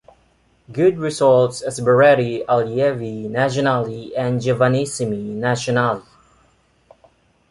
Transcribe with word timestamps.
Good 0.71 0.97
results 0.97 1.61
as 1.61 1.79
Berretti, 1.79 2.43
Allievi 2.47 3.29
Nazionali 3.29 4.17
and 4.17 4.41
Giovanissimi 4.41 5.35
Nazionali. 5.39 6.01